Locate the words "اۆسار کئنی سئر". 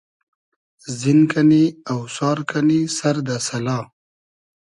1.89-3.17